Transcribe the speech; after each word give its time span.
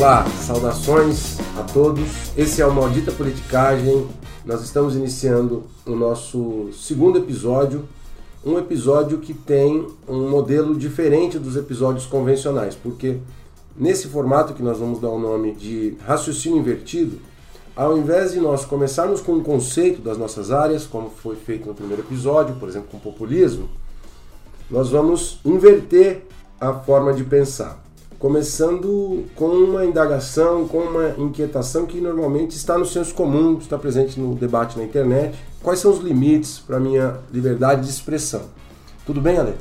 Olá, 0.00 0.24
saudações 0.30 1.38
a 1.58 1.62
todos. 1.62 2.08
Esse 2.34 2.62
é 2.62 2.66
o 2.66 2.72
Maldita 2.72 3.12
Politicagem. 3.12 4.08
Nós 4.46 4.62
estamos 4.62 4.96
iniciando 4.96 5.64
o 5.84 5.94
nosso 5.94 6.70
segundo 6.72 7.18
episódio, 7.18 7.86
um 8.42 8.58
episódio 8.58 9.18
que 9.18 9.34
tem 9.34 9.86
um 10.08 10.30
modelo 10.30 10.74
diferente 10.74 11.38
dos 11.38 11.54
episódios 11.54 12.06
convencionais, 12.06 12.74
porque 12.74 13.18
nesse 13.76 14.08
formato 14.08 14.54
que 14.54 14.62
nós 14.62 14.78
vamos 14.78 14.98
dar 15.00 15.10
o 15.10 15.18
nome 15.18 15.52
de 15.52 15.98
raciocínio 16.06 16.58
invertido, 16.58 17.18
ao 17.76 17.98
invés 17.98 18.32
de 18.32 18.40
nós 18.40 18.64
começarmos 18.64 19.20
com 19.20 19.32
um 19.32 19.42
conceito 19.42 20.00
das 20.00 20.16
nossas 20.16 20.50
áreas, 20.50 20.86
como 20.86 21.10
foi 21.10 21.36
feito 21.36 21.68
no 21.68 21.74
primeiro 21.74 22.00
episódio, 22.00 22.54
por 22.54 22.70
exemplo, 22.70 22.88
com 22.90 22.98
populismo, 22.98 23.68
nós 24.70 24.88
vamos 24.88 25.40
inverter 25.44 26.24
a 26.58 26.72
forma 26.72 27.12
de 27.12 27.22
pensar 27.22 27.89
começando 28.20 29.24
com 29.34 29.46
uma 29.46 29.82
indagação, 29.82 30.68
com 30.68 30.78
uma 30.80 31.08
inquietação 31.16 31.86
que 31.86 32.02
normalmente 32.02 32.54
está 32.54 32.76
no 32.76 32.84
senso 32.84 33.14
comum, 33.14 33.56
está 33.56 33.78
presente 33.78 34.20
no 34.20 34.34
debate 34.34 34.76
na 34.76 34.84
internet. 34.84 35.36
Quais 35.62 35.80
são 35.80 35.90
os 35.90 36.00
limites 36.00 36.58
para 36.58 36.76
a 36.76 36.80
minha 36.80 37.18
liberdade 37.32 37.82
de 37.82 37.88
expressão? 37.88 38.42
Tudo 39.06 39.22
bem, 39.22 39.38
Ale? 39.38 39.54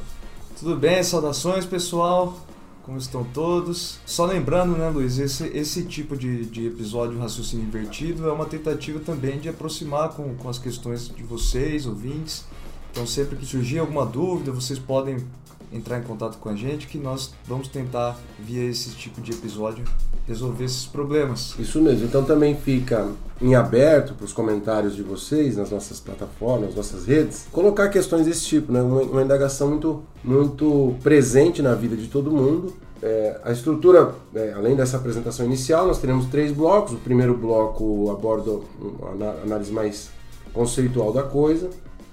Tudo 0.59 0.76
bem, 0.76 1.02
saudações 1.02 1.66
pessoal, 1.66 2.38
como 2.84 2.98
estão 2.98 3.23
todos? 3.23 3.98
Só 4.05 4.26
lembrando, 4.26 4.78
né, 4.78 4.89
Luiz, 4.89 5.20
esse, 5.20 5.45
esse 5.58 5.84
tipo 5.84 6.17
de, 6.17 6.45
de 6.45 6.67
episódio 6.67 7.17
raciocínio 7.17 7.66
invertido 7.66 8.28
é 8.28 8.31
uma 8.31 8.45
tentativa 8.45 9.00
também 9.00 9.39
de 9.39 9.48
aproximar 9.48 10.09
com, 10.09 10.36
com 10.36 10.50
as 10.50 10.59
questões 10.59 11.08
de 11.08 11.23
vocês, 11.23 11.86
ouvintes. 11.86 12.44
Então, 12.91 13.08
sempre 13.08 13.38
que 13.38 13.45
surgir 13.45 13.80
alguma 13.80 14.05
dúvida, 14.05 14.52
vocês 14.52 14.78
podem 14.78 15.26
entrar 15.72 16.00
em 16.00 16.03
contato 16.03 16.38
com 16.38 16.50
a 16.50 16.56
gente 16.56 16.88
que 16.88 16.98
nós 16.98 17.34
vamos 17.45 17.67
tentar, 17.67 18.17
via 18.39 18.64
esse 18.64 18.92
tipo 18.92 19.22
de 19.22 19.31
episódio, 19.31 19.84
resolver 20.28 20.66
esses 20.66 20.86
problemas. 20.86 21.56
Isso 21.58 21.81
mesmo. 21.81 22.06
Então 22.06 22.23
também 22.23 22.56
fica 22.56 23.08
em 23.42 23.56
aberto 23.56 24.14
para 24.14 24.26
os 24.26 24.34
comentários 24.34 24.95
de 24.95 25.02
vocês 25.02 25.58
nas 25.58 25.72
nossas 25.72 26.00
plataformas, 26.00 26.67
nas 26.67 26.76
nossas 26.76 27.06
redes, 27.06 27.48
colocar 27.52 27.89
questões 27.89 28.26
desse 28.26 28.45
tipo, 28.45 28.72
né? 28.72 28.81
uma, 28.81 29.02
uma 29.02 29.22
indagação 29.23 29.70
muito, 29.70 30.03
muito 30.23 30.95
presente 31.02 31.61
na 31.61 31.73
vida 31.73 31.95
de 31.95 32.08
todo 32.08 32.31
mundo. 32.31 32.73
É, 33.02 33.39
a 33.45 33.52
estrutura, 33.52 34.14
é, 34.36 34.52
além 34.52 34.76
dessa 34.76 34.98
apresentação 34.98 35.45
inicial, 35.45 35.88
nós 35.88 36.00
teremos 36.00 36.26
três 36.26 36.52
blocos. 36.52 36.94
O 36.94 36.98
primeiro 36.98 37.33
bloco 37.33 38.11
aborda 38.11 38.59
uma 38.81 39.31
análise 39.44 39.72
mais 39.72 40.09
conceitual 40.54 41.14
da 41.14 41.23
coisa. 41.23 41.70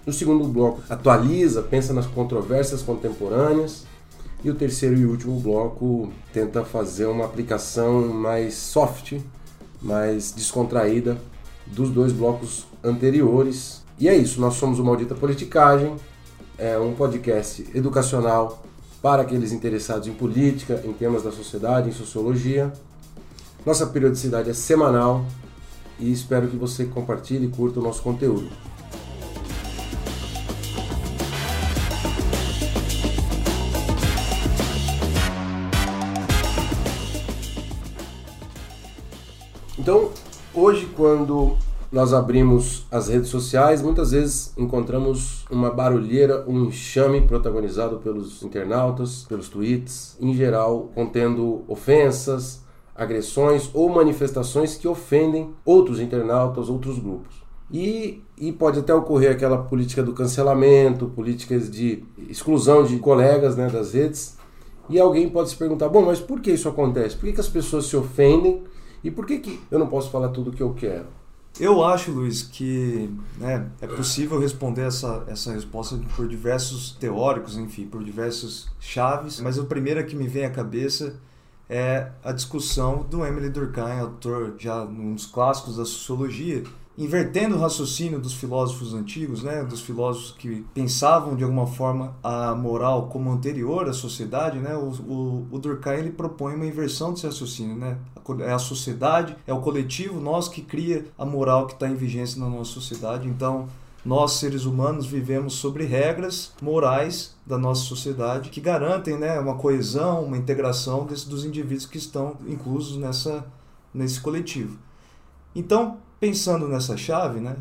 No 0.07 0.13
segundo 0.13 0.47
bloco, 0.47 0.81
atualiza, 0.89 1.63
pensa 1.63 1.93
nas 1.93 2.07
controvérsias 2.07 2.81
contemporâneas. 2.81 3.85
E 4.45 4.49
o 4.49 4.55
terceiro 4.55 4.97
e 4.97 5.05
último 5.05 5.41
bloco 5.41 6.13
tenta 6.33 6.65
fazer 6.65 7.07
uma 7.07 7.25
aplicação 7.25 8.07
mais 8.07 8.55
soft, 8.55 9.19
mais 9.83 10.31
descontraída 10.31 11.19
dos 11.67 11.91
dois 11.91 12.13
blocos 12.13 12.67
anteriores. 12.85 13.83
E 13.99 14.09
é 14.09 14.17
isso, 14.17 14.41
nós 14.41 14.55
somos 14.55 14.79
o 14.79 14.85
Maldita 14.85 15.17
Politicagem, 15.17 15.97
é 16.57 16.79
um 16.79 16.95
podcast 16.95 17.67
educacional 17.75 18.63
para 19.03 19.23
aqueles 19.23 19.51
interessados 19.51 20.07
em 20.07 20.13
política, 20.13 20.81
em 20.85 20.93
temas 20.93 21.25
da 21.25 21.33
sociedade, 21.33 21.89
em 21.89 21.93
sociologia. 21.93 22.73
Nossa 23.65 23.87
periodicidade 23.87 24.51
é 24.51 24.55
semanal 24.55 25.25
e 25.99 26.13
espero 26.13 26.47
que 26.47 26.57
você 26.57 26.85
compartilhe 26.85 27.47
e 27.47 27.49
curta 27.49 27.81
o 27.81 27.83
nosso 27.83 28.03
conteúdo. 28.03 28.49
Quando 41.07 41.57
nós 41.93 42.13
abrimos 42.13 42.85
as 42.91 43.07
redes 43.07 43.29
sociais, 43.29 43.81
muitas 43.81 44.11
vezes 44.11 44.53
encontramos 44.59 45.45
uma 45.49 45.71
barulheira, 45.71 46.45
um 46.49 46.65
enxame 46.65 47.21
protagonizado 47.21 47.99
pelos 47.99 48.43
internautas, 48.43 49.25
pelos 49.29 49.49
tweets, 49.49 50.17
em 50.21 50.35
geral 50.35 50.91
contendo 50.97 51.63
ofensas, 51.69 52.61
agressões 52.93 53.71
ou 53.73 53.89
manifestações 53.89 54.75
que 54.75 54.89
ofendem 54.89 55.55
outros 55.65 56.01
internautas, 56.01 56.69
outros 56.69 56.99
grupos. 56.99 57.37
E, 57.71 58.21
e 58.37 58.51
pode 58.51 58.81
até 58.81 58.93
ocorrer 58.93 59.31
aquela 59.31 59.59
política 59.59 60.03
do 60.03 60.13
cancelamento, 60.13 61.07
políticas 61.07 61.71
de 61.71 62.03
exclusão 62.29 62.83
de 62.83 62.99
colegas 62.99 63.57
né, 63.57 63.69
das 63.69 63.93
redes. 63.93 64.37
E 64.91 64.99
alguém 64.99 65.29
pode 65.29 65.51
se 65.51 65.57
perguntar: 65.57 65.89
bom, 65.89 66.03
mas 66.03 66.19
por 66.19 66.41
que 66.41 66.51
isso 66.51 66.69
acontece? 66.69 67.15
Por 67.15 67.27
que, 67.27 67.33
que 67.35 67.41
as 67.41 67.49
pessoas 67.49 67.87
se 67.87 67.97
ofendem 67.97 68.65
e 69.07 69.11
por 69.11 69.25
que, 69.25 69.39
que 69.39 69.61
eu 69.71 69.79
não 69.79 69.87
posso 69.87 70.11
falar 70.11 70.31
tudo 70.31 70.51
o 70.51 70.53
que 70.53 70.61
eu 70.61 70.75
quero? 70.75 71.07
Eu 71.61 71.85
acho, 71.85 72.11
Luiz, 72.11 72.43
que 72.43 73.09
né, 73.39 73.71
é 73.81 73.87
possível 73.87 74.39
responder 74.39 74.83
essa, 74.83 75.25
essa 75.29 75.53
resposta 75.53 75.97
por 76.17 76.27
diversos 76.27 76.91
teóricos, 76.99 77.57
enfim, 77.57 77.87
por 77.87 78.03
diversos 78.03 78.69
chaves, 78.81 79.41
mas 79.41 79.59
a 79.59 79.65
primeira 79.65 80.03
que 80.03 80.17
me 80.17 80.27
vem 80.27 80.45
à 80.45 80.51
cabeça 80.51 81.15
é 81.69 82.11
a 82.25 82.33
discussão 82.33 83.07
do 83.09 83.25
Emily 83.25 83.49
Durkheim, 83.49 84.01
autor 84.01 84.57
já 84.59 84.85
num 84.85 85.15
dos 85.15 85.27
clássicos 85.27 85.77
da 85.77 85.85
sociologia, 85.85 86.65
invertendo 86.99 87.57
o 87.57 87.61
raciocínio 87.61 88.19
dos 88.19 88.33
filósofos 88.33 88.95
antigos, 88.95 89.43
né, 89.43 89.63
dos 89.65 89.81
filósofos 89.81 90.33
que 90.33 90.65
pensavam 90.73 91.37
de 91.37 91.45
alguma 91.45 91.67
forma 91.67 92.17
a 92.23 92.55
moral 92.55 93.09
como 93.09 93.31
anterior 93.31 93.89
à 93.89 93.93
sociedade, 93.93 94.59
né, 94.59 94.75
o, 94.75 94.89
o, 94.89 95.47
o 95.51 95.59
Durkheim 95.59 95.99
ele 95.99 96.11
propõe 96.11 96.55
uma 96.55 96.67
inversão 96.67 97.13
desse 97.13 97.27
raciocínio, 97.27 97.77
né, 97.77 97.99
é 98.41 98.53
a 98.53 98.59
sociedade, 98.59 99.37
é 99.47 99.53
o 99.53 99.61
coletivo, 99.61 100.21
nós 100.21 100.49
que 100.49 100.63
cria 100.63 101.07
a 101.19 101.25
moral 101.25 101.67
que 101.67 101.75
está 101.75 101.89
em 101.89 101.95
vigência 101.95 102.41
na 102.41 102.49
nossa 102.49 102.73
sociedade, 102.73 103.29
então 103.29 103.69
nós 104.05 104.33
seres 104.35 104.65
humanos 104.65 105.05
vivemos 105.05 105.55
sobre 105.55 105.85
regras 105.85 106.53
morais 106.63 107.35
da 107.45 107.59
nossa 107.59 107.83
sociedade 107.83 108.51
que 108.51 108.61
garantem, 108.61 109.19
né, 109.19 109.39
uma 109.39 109.57
coesão, 109.57 110.25
uma 110.25 110.37
integração 110.37 111.05
desse, 111.05 111.29
dos 111.29 111.45
indivíduos 111.45 111.87
que 111.87 111.99
estão 111.99 112.37
inclusos 112.47 112.97
nessa 112.97 113.45
nesse 113.93 114.21
coletivo. 114.21 114.79
Então, 115.55 115.97
pensando 116.21 116.69
nessa 116.69 116.97
chave, 116.97 117.41
né, 117.41 117.57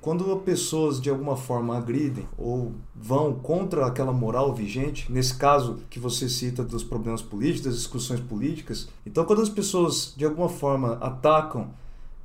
quando 0.00 0.34
pessoas 0.38 1.00
de 1.00 1.10
alguma 1.10 1.36
forma 1.36 1.76
agridem 1.76 2.26
ou 2.38 2.72
vão 2.94 3.34
contra 3.34 3.86
aquela 3.86 4.12
moral 4.12 4.54
vigente, 4.54 5.10
nesse 5.12 5.34
caso 5.36 5.80
que 5.90 5.98
você 5.98 6.28
cita 6.28 6.64
dos 6.64 6.82
problemas 6.82 7.20
políticos, 7.20 7.66
das 7.66 7.76
discussões 7.76 8.20
políticas, 8.20 8.88
então 9.04 9.24
quando 9.24 9.42
as 9.42 9.50
pessoas 9.50 10.14
de 10.16 10.24
alguma 10.24 10.48
forma 10.48 10.94
atacam 10.94 11.68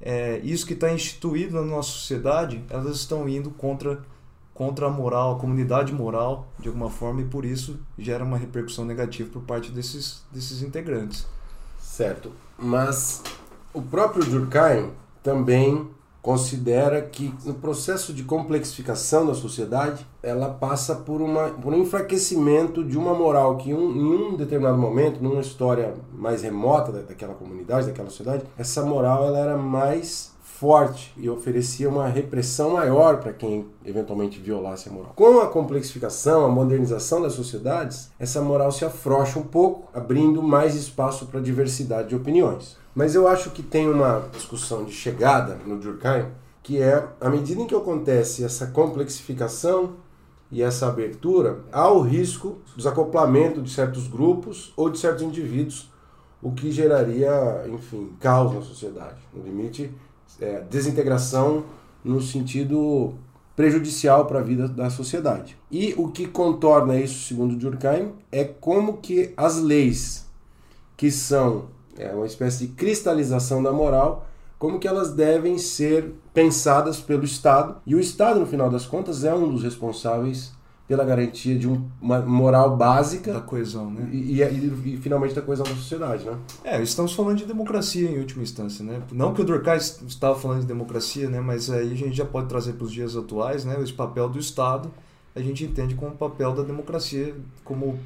é, 0.01 0.39
isso 0.39 0.65
que 0.65 0.73
está 0.73 0.91
instituído 0.91 1.55
na 1.55 1.63
nossa 1.63 1.89
sociedade, 1.89 2.63
elas 2.69 2.95
estão 2.97 3.27
indo 3.27 3.49
contra 3.51 4.01
contra 4.53 4.87
a 4.87 4.89
moral, 4.89 5.35
a 5.35 5.37
comunidade 5.37 5.91
moral, 5.91 6.47
de 6.57 6.69
alguma 6.69 6.89
forma, 6.89 7.19
e 7.19 7.25
por 7.25 7.43
isso 7.43 7.77
gera 7.99 8.23
uma 8.23 8.37
repercussão 8.37 8.85
negativa 8.85 9.29
por 9.29 9.41
parte 9.41 9.69
desses, 9.69 10.23
desses 10.31 10.61
integrantes. 10.61 11.27
Certo, 11.77 12.31
mas 12.57 13.21
o 13.73 13.81
próprio 13.81 14.23
Durkheim 14.23 14.91
também 15.25 15.89
considera 16.21 17.01
que 17.01 17.33
no 17.43 17.55
processo 17.55 18.13
de 18.13 18.23
complexificação 18.23 19.25
da 19.25 19.33
sociedade 19.33 20.05
ela 20.21 20.49
passa 20.49 20.95
por, 20.95 21.19
uma, 21.19 21.49
por 21.49 21.73
um 21.73 21.81
enfraquecimento 21.81 22.83
de 22.83 22.97
uma 22.97 23.13
moral 23.13 23.57
que 23.57 23.73
um, 23.73 23.91
em 23.91 24.33
um 24.33 24.35
determinado 24.35 24.77
momento, 24.77 25.21
numa 25.21 25.41
história 25.41 25.95
mais 26.13 26.43
remota 26.43 26.91
daquela 26.91 27.33
comunidade, 27.33 27.87
daquela 27.87 28.09
sociedade, 28.09 28.43
essa 28.57 28.83
moral 28.83 29.25
ela 29.25 29.39
era 29.39 29.57
mais 29.57 30.33
forte 30.41 31.13
e 31.17 31.29
oferecia 31.29 31.89
uma 31.89 32.07
repressão 32.07 32.71
maior 32.71 33.19
para 33.19 33.33
quem 33.33 33.65
eventualmente 33.83 34.39
violasse 34.39 34.89
a 34.89 34.91
moral. 34.91 35.13
Com 35.15 35.41
a 35.41 35.47
complexificação, 35.47 36.45
a 36.45 36.49
modernização 36.49 37.21
das 37.21 37.33
sociedades, 37.33 38.09
essa 38.17 38.41
moral 38.41 38.71
se 38.71 38.85
afrouxa 38.85 39.37
um 39.37 39.43
pouco, 39.43 39.89
abrindo 39.93 40.41
mais 40.41 40.75
espaço 40.75 41.25
para 41.25 41.39
diversidade 41.39 42.09
de 42.09 42.15
opiniões. 42.15 42.77
Mas 42.95 43.13
eu 43.13 43.27
acho 43.27 43.51
que 43.51 43.61
tem 43.61 43.89
uma 43.89 44.29
discussão 44.31 44.85
de 44.85 44.93
chegada 44.93 45.59
no 45.65 45.77
Durkheim, 45.77 46.27
que 46.63 46.81
é 46.81 47.05
à 47.19 47.29
medida 47.29 47.61
em 47.61 47.67
que 47.67 47.75
acontece 47.75 48.43
essa 48.43 48.67
complexificação 48.67 49.97
e 50.49 50.61
essa 50.63 50.87
abertura, 50.87 51.59
há 51.71 51.91
o 51.91 52.01
risco 52.01 52.57
desacoplamento 52.75 53.61
de 53.61 53.69
certos 53.69 54.07
grupos 54.07 54.71
ou 54.77 54.89
de 54.89 54.97
certos 54.97 55.23
indivíduos, 55.23 55.91
o 56.41 56.53
que 56.53 56.71
geraria, 56.71 57.65
enfim, 57.67 58.13
caos 58.19 58.53
na 58.53 58.61
sociedade. 58.61 59.19
No 59.33 59.43
limite, 59.43 59.91
é, 60.39 60.61
desintegração 60.61 61.65
no 62.03 62.21
sentido 62.21 63.13
prejudicial 63.55 64.25
para 64.25 64.39
a 64.39 64.43
vida 64.43 64.67
da 64.67 64.89
sociedade. 64.89 65.57
E 65.69 65.93
o 65.97 66.09
que 66.09 66.27
contorna 66.27 66.97
isso, 66.97 67.27
segundo 67.27 67.55
Durkheim, 67.55 68.13
é 68.31 68.43
como 68.43 68.97
que 68.97 69.33
as 69.35 69.61
leis 69.61 70.29
que 70.95 71.11
são 71.11 71.74
é 71.97 72.13
uma 72.13 72.25
espécie 72.25 72.67
de 72.67 72.73
cristalização 72.73 73.61
da 73.61 73.71
moral, 73.71 74.27
como 74.57 74.79
que 74.79 74.87
elas 74.87 75.13
devem 75.13 75.57
ser 75.57 76.13
pensadas 76.33 76.99
pelo 76.99 77.23
Estado. 77.23 77.77
E 77.85 77.95
o 77.95 77.99
Estado, 77.99 78.39
no 78.39 78.45
final 78.45 78.69
das 78.69 78.85
contas, 78.85 79.23
é 79.23 79.33
um 79.33 79.49
dos 79.49 79.63
responsáveis 79.63 80.53
pela 80.87 81.03
garantia 81.03 81.57
de 81.57 81.67
um, 81.67 81.89
uma 81.99 82.19
moral 82.21 82.77
básica 82.77 83.33
da 83.33 83.41
coesão, 83.41 83.89
né? 83.89 84.07
E, 84.11 84.39
e, 84.39 84.41
e, 84.43 84.93
e, 84.93 84.97
finalmente 84.97 85.33
da 85.33 85.41
coesão 85.41 85.65
da 85.65 85.73
sociedade, 85.73 86.23
né? 86.25 86.37
É, 86.63 86.81
estamos 86.81 87.13
falando 87.13 87.37
de 87.37 87.45
democracia 87.45 88.07
em 88.07 88.19
última 88.19 88.43
instância, 88.43 88.85
né? 88.85 89.01
Não 89.11 89.33
que 89.33 89.41
o 89.41 89.43
Durkheim 89.43 89.77
estava 89.77 90.39
falando 90.39 90.61
de 90.61 90.67
democracia, 90.67 91.27
né? 91.27 91.41
Mas 91.41 91.71
aí 91.71 91.91
a 91.91 91.95
gente 91.95 92.15
já 92.15 92.25
pode 92.25 92.47
trazer 92.47 92.73
para 92.73 92.85
os 92.85 92.91
dias 92.91 93.15
atuais, 93.15 93.65
né? 93.65 93.81
Esse 93.81 93.93
papel 93.93 94.29
do 94.29 94.37
Estado, 94.37 94.91
a 95.35 95.41
gente 95.41 95.63
entende 95.63 95.95
como 95.95 96.11
o 96.11 96.17
papel 96.17 96.53
da 96.53 96.61
democracia, 96.61 97.35
como 97.63 97.97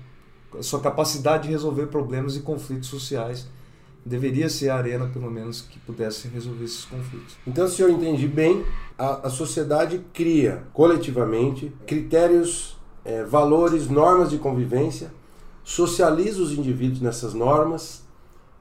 a 0.57 0.63
sua 0.63 0.79
capacidade 0.79 1.43
de 1.43 1.49
resolver 1.49 1.87
problemas 1.87 2.37
e 2.37 2.39
conflitos 2.39 2.87
sociais 2.87 3.45
deveria 4.05 4.49
ser 4.49 4.69
a 4.69 4.75
arena, 4.75 5.07
pelo 5.07 5.29
menos, 5.29 5.61
que 5.61 5.79
pudesse 5.79 6.27
resolver 6.27 6.65
esses 6.65 6.85
conflitos. 6.85 7.35
Então, 7.45 7.67
se 7.67 7.81
eu 7.81 7.89
entendi 7.89 8.27
bem, 8.27 8.65
a, 8.97 9.27
a 9.27 9.29
sociedade 9.29 10.01
cria 10.13 10.63
coletivamente 10.73 11.71
critérios, 11.85 12.77
é, 13.03 13.23
valores, 13.23 13.89
normas 13.89 14.29
de 14.29 14.37
convivência, 14.37 15.11
socializa 15.63 16.41
os 16.41 16.51
indivíduos 16.51 17.01
nessas 17.01 17.33
normas, 17.33 18.03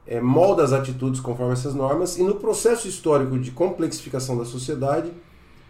é, 0.05 0.19
molda 0.19 0.63
as 0.63 0.73
atitudes 0.73 1.19
conforme 1.19 1.53
essas 1.53 1.73
normas, 1.73 2.17
e 2.17 2.23
no 2.23 2.35
processo 2.35 2.87
histórico 2.87 3.37
de 3.39 3.51
complexificação 3.51 4.37
da 4.37 4.45
sociedade, 4.45 5.11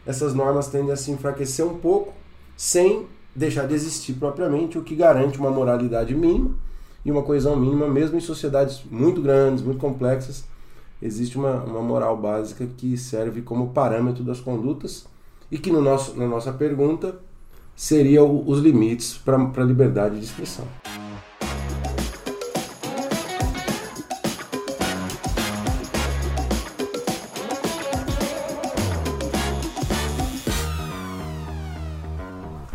essas 0.06 0.34
normas 0.34 0.68
tendem 0.68 0.92
a 0.92 0.98
se 0.98 1.12
enfraquecer 1.12 1.66
um 1.66 1.78
pouco, 1.78 2.14
sem 2.58 3.06
deixar 3.36 3.68
de 3.68 3.74
existir 3.74 4.14
propriamente, 4.14 4.78
o 4.78 4.84
que 4.84 4.96
garante 4.96 5.38
uma 5.38 5.52
moralidade 5.52 6.16
mínima 6.16 6.56
e 7.04 7.12
uma 7.12 7.24
coesão 7.24 7.56
mínima, 7.56 7.88
mesmo 7.88 8.18
em 8.18 8.22
sociedades 8.22 8.82
muito 8.90 9.22
grandes, 9.22 9.64
muito 9.64 9.80
complexas, 9.80 10.44
existe 11.02 11.38
uma, 11.38 11.64
uma 11.64 11.82
moral 11.82 12.18
básica 12.18 12.68
que 12.78 12.98
serve 12.98 13.42
como 13.42 13.70
parâmetro 13.70 14.24
das 14.24 14.40
condutas 14.40 15.06
e 15.52 15.58
que 15.58 15.72
no 15.72 15.82
nosso, 15.82 16.18
na 16.18 16.28
nossa 16.28 16.52
pergunta 16.52 17.18
seria 17.76 18.24
o, 18.24 18.48
os 18.50 18.60
limites 18.60 19.18
para 19.18 19.38
a 19.38 19.64
liberdade 19.64 20.20
de 20.20 20.26
expressão. 20.26 20.66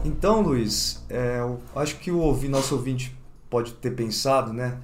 Então, 0.02 0.40
Luiz, 0.40 1.04
é, 1.10 1.40
eu 1.40 1.60
acho 1.76 1.98
que 1.98 2.10
o 2.10 2.48
nosso 2.48 2.76
ouvinte 2.76 3.14
pode 3.54 3.74
ter 3.74 3.92
pensado, 3.92 4.52
né? 4.52 4.80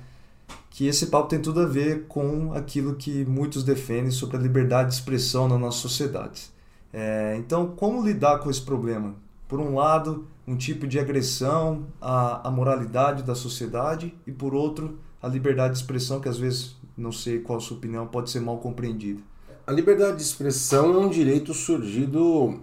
Que 0.71 0.87
esse 0.87 1.07
papo 1.07 1.29
tem 1.29 1.43
tudo 1.43 1.61
a 1.61 1.67
ver 1.67 2.05
com 2.07 2.53
aquilo 2.53 2.95
que 2.95 3.25
muitos 3.25 3.65
defendem 3.65 4.13
sobre 4.13 4.37
a 4.37 4.41
liberdade 4.41 4.91
de 4.91 4.95
expressão 4.95 5.49
na 5.49 5.59
nossa 5.59 5.79
sociedade. 5.79 6.49
É, 6.93 7.35
então, 7.37 7.67
como 7.67 8.01
lidar 8.01 8.39
com 8.39 8.49
esse 8.49 8.63
problema? 8.63 9.17
Por 9.49 9.59
um 9.59 9.75
lado, 9.75 10.25
um 10.47 10.57
tipo 10.57 10.87
de 10.87 11.01
agressão 11.01 11.87
à, 12.01 12.47
à 12.47 12.51
moralidade 12.53 13.25
da 13.25 13.35
sociedade, 13.35 14.15
e 14.25 14.31
por 14.31 14.55
outro, 14.55 15.01
a 15.21 15.27
liberdade 15.27 15.75
de 15.75 15.81
expressão, 15.81 16.21
que 16.21 16.29
às 16.29 16.39
vezes, 16.39 16.77
não 16.97 17.11
sei 17.11 17.41
qual 17.41 17.59
a 17.59 17.61
sua 17.61 17.77
opinião, 17.77 18.07
pode 18.07 18.31
ser 18.31 18.39
mal 18.39 18.59
compreendida. 18.59 19.21
A 19.67 19.73
liberdade 19.73 20.19
de 20.19 20.23
expressão 20.23 20.95
é 20.95 20.99
um 20.99 21.09
direito 21.09 21.53
surgido 21.53 22.61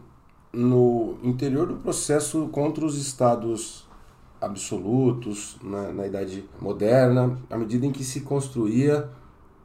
no 0.54 1.18
interior 1.21 1.68
do 1.68 1.75
processo 1.75 2.48
contra 2.48 2.86
os 2.86 2.98
estados 2.98 3.87
absolutos 4.42 5.57
na, 5.63 5.92
na 5.92 6.07
Idade 6.07 6.44
Moderna, 6.62 7.38
à 7.50 7.57
medida 7.57 7.86
em 7.86 7.92
que 7.92 8.04
se 8.04 8.22
construía 8.22 9.10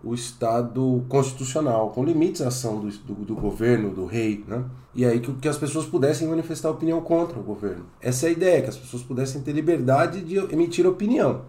o 0.04 0.14
Estado 0.14 1.04
constitucional, 1.08 1.90
com 1.90 2.04
limites 2.04 2.42
à 2.42 2.48
ação 2.48 2.80
do, 2.80 2.88
do, 2.90 3.14
do, 3.14 3.34
governo, 3.36 3.90
do 3.90 4.04
rei, 4.04 4.44
né? 4.48 4.64
E 4.94 5.04
aí 5.04 5.20
que, 5.20 5.32
que 5.34 5.48
as 5.48 5.56
pessoas 5.56 5.86
pudessem 5.86 6.26
manifestar 6.26 6.70
opinião 6.70 7.00
contra 7.00 7.38
o 7.38 7.42
governo. 7.42 7.86
Essa 8.00 8.26
é 8.26 8.28
a 8.30 8.32
ideia, 8.32 8.62
que 8.62 8.68
as 8.68 8.76
pessoas 8.76 9.02
pudessem 9.02 9.40
ter 9.42 9.52
liberdade 9.52 10.20
de 10.22 10.36
emitir 10.52 10.86
opinião. 10.86 11.42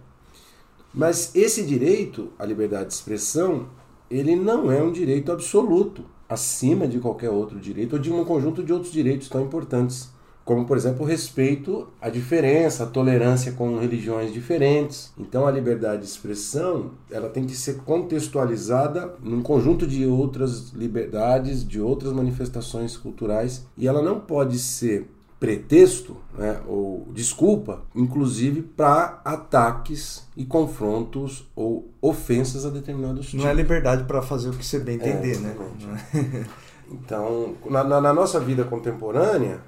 Mas 0.93 1.35
esse 1.35 1.63
direito, 1.63 2.31
a 2.37 2.45
liberdade 2.45 2.89
de 2.89 2.93
expressão, 2.93 3.67
ele 4.09 4.35
não 4.35 4.71
é 4.71 4.83
um 4.83 4.91
direito 4.91 5.31
absoluto, 5.31 6.05
acima 6.29 6.87
de 6.87 6.99
qualquer 6.99 7.31
outro 7.31 7.59
direito 7.59 7.93
ou 7.93 7.99
de 7.99 8.11
um 8.11 8.23
conjunto 8.23 8.63
de 8.63 8.71
outros 8.71 8.91
direitos 8.91 9.27
tão 9.27 9.41
importantes 9.41 10.12
como 10.45 10.65
por 10.65 10.75
exemplo 10.75 11.05
o 11.05 11.07
respeito 11.07 11.87
à 12.01 12.09
diferença, 12.09 12.83
a 12.83 12.87
tolerância 12.87 13.53
com 13.53 13.79
religiões 13.79 14.33
diferentes. 14.33 15.13
Então 15.17 15.47
a 15.47 15.51
liberdade 15.51 16.01
de 16.01 16.07
expressão 16.07 16.91
ela 17.09 17.29
tem 17.29 17.45
que 17.45 17.55
ser 17.55 17.77
contextualizada 17.77 19.15
num 19.21 19.41
conjunto 19.41 19.87
de 19.87 20.05
outras 20.05 20.71
liberdades, 20.71 21.65
de 21.65 21.79
outras 21.79 22.11
manifestações 22.11 22.97
culturais 22.97 23.65
e 23.77 23.87
ela 23.87 24.01
não 24.01 24.19
pode 24.19 24.59
ser 24.59 25.07
pretexto 25.39 26.15
né, 26.37 26.61
ou 26.65 27.05
desculpa, 27.13 27.81
inclusive 27.93 28.61
para 28.61 29.21
ataques 29.25 30.25
e 30.37 30.45
confrontos 30.45 31.45
ou 31.53 31.89
ofensas 32.01 32.65
a 32.65 32.69
determinados 32.69 33.25
tipos. 33.25 33.43
Não 33.43 33.51
é 33.51 33.53
liberdade 33.53 34.05
para 34.05 34.21
fazer 34.21 34.49
o 34.49 34.53
que 34.53 34.65
você 34.65 34.79
bem 34.79 34.95
entender, 34.95 35.35
é, 35.35 35.39
né? 35.39 35.55
então, 36.89 37.55
na, 37.69 37.83
na, 37.83 37.99
na 37.99 38.13
nossa 38.13 38.39
vida 38.39 38.63
contemporânea, 38.63 39.59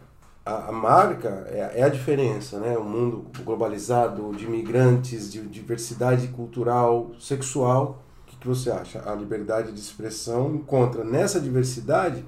a, 0.46 0.70
a 0.70 0.72
marca 0.72 1.48
é, 1.50 1.80
é, 1.80 1.84
a 1.84 1.90
diferença, 1.90 2.60
né? 2.60 2.78
O 2.78 2.84
mundo 2.84 3.26
globalizado, 3.44 4.32
de 4.36 4.46
imigrantes, 4.46 5.32
de 5.32 5.42
diversidade 5.42 6.28
cultural, 6.28 7.12
sexual. 7.20 8.04
O 8.24 8.28
que, 8.28 8.38
que 8.38 8.48
você 8.48 8.70
acha? 8.70 9.02
A 9.10 9.16
liberdade 9.16 9.72
de 9.72 9.80
expressão 9.80 10.54
encontra 10.54 11.04
nessa 11.04 11.42
diversidade 11.42 12.24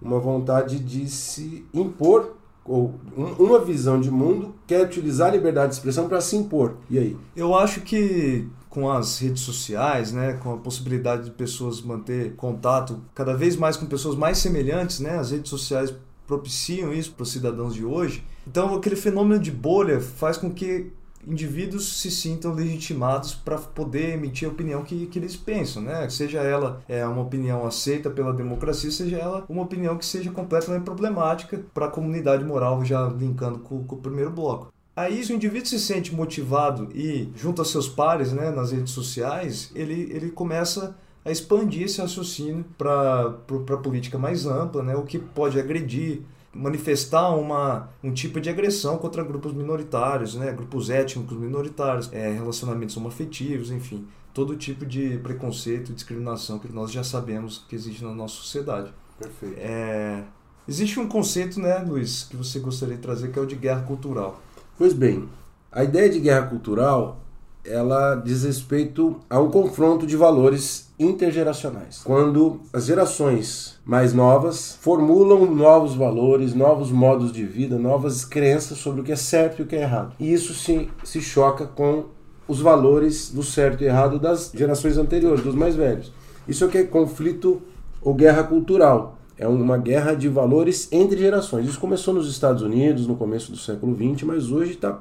uma 0.00 0.20
vontade 0.20 0.78
de 0.78 1.08
se 1.08 1.66
impor 1.74 2.36
ou 2.64 2.94
uma 3.38 3.60
visão 3.60 4.00
de 4.00 4.10
mundo 4.10 4.54
quer 4.66 4.84
utilizar 4.84 5.28
a 5.28 5.32
liberdade 5.32 5.70
de 5.70 5.76
expressão 5.76 6.08
para 6.08 6.20
se 6.20 6.36
impor. 6.36 6.76
E 6.90 6.98
aí? 6.98 7.16
Eu 7.34 7.56
acho 7.56 7.80
que 7.80 8.48
com 8.68 8.90
as 8.90 9.18
redes 9.18 9.42
sociais, 9.42 10.12
né, 10.12 10.34
com 10.34 10.52
a 10.52 10.56
possibilidade 10.58 11.24
de 11.24 11.30
pessoas 11.30 11.80
manter 11.80 12.34
contato 12.36 13.00
cada 13.14 13.34
vez 13.34 13.56
mais 13.56 13.76
com 13.76 13.86
pessoas 13.86 14.16
mais 14.16 14.36
semelhantes, 14.38 15.00
né, 15.00 15.16
as 15.16 15.30
redes 15.30 15.48
sociais 15.48 15.94
propiciam 16.26 16.92
isso 16.92 17.12
para 17.12 17.22
os 17.22 17.32
cidadãos 17.32 17.74
de 17.74 17.84
hoje. 17.84 18.24
Então, 18.46 18.74
aquele 18.74 18.96
fenômeno 18.96 19.40
de 19.40 19.50
bolha 19.50 20.00
faz 20.00 20.36
com 20.36 20.50
que 20.50 20.90
indivíduos 21.26 22.00
se 22.00 22.10
sintam 22.10 22.54
legitimados 22.54 23.34
para 23.34 23.58
poder 23.58 24.14
emitir 24.14 24.48
a 24.48 24.52
opinião 24.52 24.84
que, 24.84 25.06
que 25.06 25.18
eles 25.18 25.34
pensam, 25.34 25.82
né? 25.82 26.08
Seja 26.08 26.40
ela 26.40 26.80
é, 26.88 27.04
uma 27.04 27.22
opinião 27.22 27.66
aceita 27.66 28.08
pela 28.08 28.32
democracia, 28.32 28.90
seja 28.90 29.16
ela 29.16 29.44
uma 29.48 29.62
opinião 29.62 29.98
que 29.98 30.06
seja 30.06 30.30
completamente 30.30 30.84
problemática 30.84 31.60
para 31.74 31.86
a 31.86 31.90
comunidade 31.90 32.44
moral, 32.44 32.84
já 32.84 33.08
linkando 33.08 33.58
com, 33.58 33.82
com 33.82 33.96
o 33.96 34.00
primeiro 34.00 34.30
bloco. 34.30 34.72
Aí, 34.94 35.22
se 35.22 35.32
o 35.32 35.36
indivíduo 35.36 35.66
se 35.66 35.78
sente 35.78 36.14
motivado 36.14 36.88
e 36.94 37.28
junto 37.36 37.60
a 37.60 37.64
seus 37.66 37.86
pares 37.86 38.32
né, 38.32 38.50
nas 38.50 38.72
redes 38.72 38.92
sociais, 38.92 39.70
ele, 39.74 40.10
ele 40.10 40.30
começa 40.30 40.96
a 41.26 41.30
expandir 41.32 41.82
esse 41.82 42.00
raciocínio 42.00 42.64
para 42.78 43.22
a 43.26 43.76
política 43.78 44.16
mais 44.16 44.46
ampla, 44.46 44.80
né, 44.80 44.94
o 44.94 45.02
que 45.02 45.18
pode 45.18 45.58
agredir, 45.58 46.22
manifestar 46.54 47.34
uma, 47.34 47.90
um 48.02 48.12
tipo 48.12 48.40
de 48.40 48.48
agressão 48.48 48.96
contra 48.96 49.24
grupos 49.24 49.52
minoritários, 49.52 50.36
né, 50.36 50.52
grupos 50.52 50.88
étnicos 50.88 51.36
minoritários, 51.36 52.08
é, 52.12 52.30
relacionamentos 52.30 52.96
homoafetivos, 52.96 53.72
enfim, 53.72 54.06
todo 54.32 54.54
tipo 54.54 54.86
de 54.86 55.18
preconceito 55.18 55.90
e 55.90 55.94
discriminação 55.96 56.60
que 56.60 56.72
nós 56.72 56.92
já 56.92 57.02
sabemos 57.02 57.64
que 57.68 57.74
existe 57.74 58.04
na 58.04 58.14
nossa 58.14 58.36
sociedade. 58.36 58.94
Perfeito. 59.18 59.56
É, 59.58 60.22
existe 60.68 61.00
um 61.00 61.08
conceito, 61.08 61.58
né, 61.58 61.78
Luiz, 61.78 62.22
que 62.22 62.36
você 62.36 62.60
gostaria 62.60 62.94
de 62.94 63.02
trazer, 63.02 63.32
que 63.32 63.38
é 63.38 63.42
o 63.42 63.46
de 63.46 63.56
guerra 63.56 63.82
cultural. 63.82 64.40
Pois 64.78 64.92
bem, 64.92 65.28
a 65.72 65.82
ideia 65.82 66.08
de 66.08 66.20
guerra 66.20 66.46
cultural 66.46 67.20
ela 67.68 68.14
diz 68.14 68.44
respeito 68.44 69.16
a 69.28 69.40
um 69.40 69.50
confronto 69.50 70.06
de 70.06 70.16
valores 70.16 70.88
intergeracionais. 70.98 72.00
Quando 72.04 72.60
as 72.72 72.86
gerações 72.86 73.78
mais 73.84 74.14
novas 74.14 74.78
formulam 74.80 75.46
novos 75.54 75.94
valores, 75.94 76.54
novos 76.54 76.90
modos 76.90 77.32
de 77.32 77.44
vida, 77.44 77.78
novas 77.78 78.24
crenças 78.24 78.78
sobre 78.78 79.00
o 79.00 79.04
que 79.04 79.12
é 79.12 79.16
certo 79.16 79.60
e 79.60 79.62
o 79.62 79.66
que 79.66 79.76
é 79.76 79.82
errado. 79.82 80.14
E 80.18 80.32
isso 80.32 80.54
se, 80.54 80.88
se 81.04 81.20
choca 81.20 81.66
com 81.66 82.06
os 82.48 82.60
valores 82.60 83.30
do 83.30 83.42
certo 83.42 83.82
e 83.82 83.86
errado 83.86 84.18
das 84.18 84.52
gerações 84.54 84.96
anteriores, 84.96 85.42
dos 85.42 85.54
mais 85.54 85.74
velhos. 85.74 86.12
Isso 86.48 86.64
é 86.64 86.68
que 86.68 86.78
é 86.78 86.84
conflito 86.84 87.60
ou 88.00 88.14
guerra 88.14 88.44
cultural. 88.44 89.18
É 89.38 89.46
uma 89.46 89.76
guerra 89.76 90.14
de 90.14 90.28
valores 90.28 90.88
entre 90.90 91.18
gerações. 91.18 91.68
Isso 91.68 91.78
começou 91.78 92.14
nos 92.14 92.30
Estados 92.30 92.62
Unidos 92.62 93.06
no 93.06 93.16
começo 93.16 93.50
do 93.50 93.58
século 93.58 93.94
XX, 93.94 94.22
mas 94.22 94.50
hoje 94.50 94.72
está, 94.72 94.98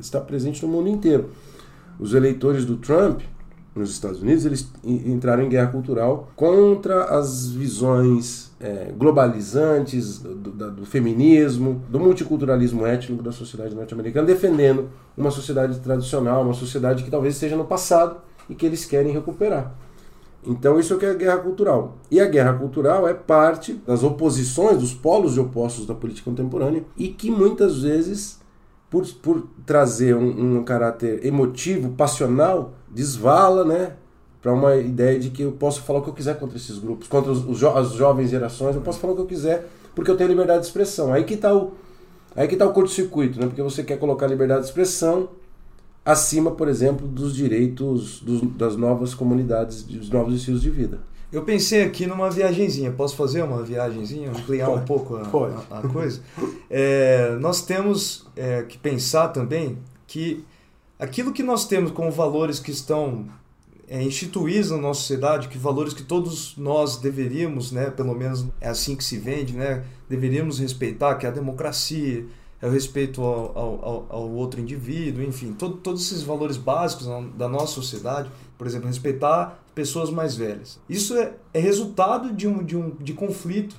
está 0.00 0.20
presente 0.20 0.64
no 0.64 0.72
mundo 0.72 0.88
inteiro 0.88 1.28
os 1.98 2.14
eleitores 2.14 2.64
do 2.64 2.76
Trump 2.76 3.20
nos 3.74 3.90
Estados 3.90 4.22
Unidos 4.22 4.46
eles 4.46 4.70
entraram 4.84 5.42
em 5.42 5.48
guerra 5.48 5.66
cultural 5.66 6.28
contra 6.36 7.04
as 7.04 7.50
visões 7.50 8.52
é, 8.60 8.92
globalizantes 8.96 10.20
do, 10.20 10.34
do, 10.34 10.70
do, 10.70 10.86
feminismo, 10.86 11.82
do 11.88 11.98
multiculturalismo 11.98 12.86
étnico 12.86 13.22
da 13.22 13.32
sociedade 13.32 13.74
norte-americana, 13.74 14.26
defendendo 14.26 14.88
uma 15.16 15.30
sociedade 15.30 15.80
tradicional, 15.80 16.42
uma 16.42 16.54
sociedade 16.54 17.02
que 17.02 17.10
talvez 17.10 17.34
esteja 17.34 17.56
no 17.56 17.64
passado 17.64 18.18
e 18.48 18.54
que 18.54 18.64
eles 18.64 18.84
querem 18.84 19.12
recuperar. 19.12 19.74
Então 20.46 20.78
isso 20.78 20.92
é 20.92 20.96
o 20.96 20.98
que 20.98 21.06
é 21.06 21.10
a 21.10 21.14
guerra 21.14 21.38
cultural. 21.38 21.96
E 22.10 22.20
a 22.20 22.26
guerra 22.26 22.52
cultural 22.54 23.08
é 23.08 23.14
parte 23.14 23.72
das 23.86 24.02
oposições, 24.04 24.78
dos 24.78 24.92
polos 24.92 25.34
de 25.34 25.40
opostos 25.40 25.86
da 25.86 25.94
política 25.94 26.30
contemporânea 26.30 26.84
e 26.96 27.08
que 27.08 27.30
muitas 27.30 27.82
vezes 27.82 28.38
por, 28.94 29.04
por 29.14 29.48
trazer 29.66 30.14
um, 30.14 30.58
um 30.58 30.64
caráter 30.64 31.26
emotivo, 31.26 31.90
passional, 31.90 32.74
desvala, 32.88 33.64
né? 33.64 33.94
Para 34.40 34.52
uma 34.52 34.76
ideia 34.76 35.18
de 35.18 35.30
que 35.30 35.42
eu 35.42 35.50
posso 35.50 35.82
falar 35.82 35.98
o 35.98 36.02
que 36.02 36.10
eu 36.10 36.14
quiser 36.14 36.38
contra 36.38 36.56
esses 36.56 36.78
grupos, 36.78 37.08
contra 37.08 37.32
os, 37.32 37.44
os 37.44 37.58
jo 37.58 37.70
as 37.70 37.92
jovens 37.94 38.30
gerações, 38.30 38.76
eu 38.76 38.82
posso 38.82 39.00
falar 39.00 39.14
o 39.14 39.16
que 39.16 39.22
eu 39.22 39.26
quiser, 39.26 39.68
porque 39.96 40.08
eu 40.08 40.16
tenho 40.16 40.30
liberdade 40.30 40.60
de 40.60 40.66
expressão. 40.66 41.12
Aí 41.12 41.24
que 41.24 41.34
está 41.34 41.52
o, 41.52 41.72
aí 42.36 42.46
que 42.46 42.54
tá 42.54 42.66
o 42.66 42.72
curto-circuito, 42.72 43.40
né? 43.40 43.46
Porque 43.46 43.62
você 43.62 43.82
quer 43.82 43.98
colocar 43.98 44.28
liberdade 44.28 44.60
de 44.60 44.68
expressão 44.68 45.30
acima, 46.04 46.52
por 46.52 46.68
exemplo, 46.68 47.08
dos 47.08 47.34
direitos 47.34 48.20
dos, 48.20 48.42
das 48.56 48.76
novas 48.76 49.12
comunidades, 49.12 49.82
dos 49.82 50.08
novos 50.08 50.36
estilos 50.36 50.62
de 50.62 50.70
vida. 50.70 51.00
Eu 51.34 51.42
pensei 51.42 51.82
aqui 51.82 52.06
numa 52.06 52.30
viagenzinha. 52.30 52.92
Posso 52.92 53.16
fazer 53.16 53.42
uma 53.42 53.60
viagenzinha? 53.62 54.30
Ampliar 54.30 54.66
Pode. 54.66 54.82
um 54.82 54.84
pouco 54.84 55.16
a, 55.16 55.22
a- 55.70 55.78
a 55.80 55.82
coisa? 55.88 56.20
É, 56.70 57.36
nós 57.40 57.60
temos 57.62 58.26
é, 58.36 58.62
que 58.62 58.78
pensar 58.78 59.28
também 59.28 59.78
que 60.06 60.44
aquilo 60.96 61.32
que 61.32 61.42
nós 61.42 61.66
temos 61.66 61.90
como 61.90 62.10
valores 62.12 62.60
que 62.60 62.70
estão 62.70 63.26
é, 63.88 64.00
instituídos 64.00 64.70
na 64.70 64.76
nossa 64.78 65.00
sociedade, 65.00 65.48
que 65.48 65.58
valores 65.58 65.92
que 65.92 66.04
todos 66.04 66.56
nós 66.56 66.98
deveríamos, 66.98 67.72
né, 67.72 67.90
pelo 67.90 68.14
menos 68.14 68.46
é 68.60 68.68
assim 68.68 68.94
que 68.94 69.02
se 69.02 69.18
vende, 69.18 69.54
né, 69.54 69.82
deveríamos 70.08 70.60
respeitar, 70.60 71.16
que 71.16 71.26
é 71.26 71.28
a 71.30 71.32
democracia, 71.32 72.24
é 72.62 72.66
o 72.66 72.70
respeito 72.70 73.20
ao, 73.20 73.58
ao, 73.58 74.06
ao- 74.08 74.30
outro 74.30 74.60
indivíduo, 74.60 75.22
enfim, 75.22 75.52
todo, 75.52 75.78
todos 75.78 76.00
esses 76.06 76.22
valores 76.22 76.56
básicos 76.56 77.08
da 77.36 77.48
nossa 77.48 77.74
sociedade, 77.74 78.30
por 78.56 78.66
exemplo, 78.68 78.86
respeitar 78.86 79.62
pessoas 79.74 80.10
mais 80.10 80.36
velhas. 80.36 80.78
Isso 80.88 81.16
é, 81.16 81.34
é 81.52 81.58
resultado 81.58 82.32
de 82.32 82.46
um, 82.46 82.62
de 82.62 82.76
um 82.76 82.90
de 82.90 83.12
conflito. 83.12 83.76